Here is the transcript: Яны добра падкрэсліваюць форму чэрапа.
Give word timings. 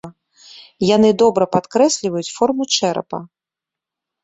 Яны 0.95 1.09
добра 1.23 1.45
падкрэсліваюць 1.57 2.33
форму 2.39 2.69
чэрапа. 2.79 3.23